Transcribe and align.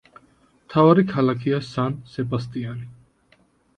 მთავარი 0.61 1.03
ქალაქია 1.11 1.59
სან-სებასტიანი. 1.67 2.91